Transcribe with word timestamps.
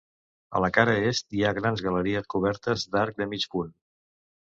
A 0.59 0.61
la 0.65 0.69
cara 0.77 0.95
est, 1.09 1.27
hi 1.39 1.45
ha 1.49 1.53
grans 1.59 1.85
galeries 1.89 2.33
cobertes 2.37 2.89
d'arc 2.97 3.25
de 3.25 3.33
mig 3.37 3.51
punt. 3.57 3.75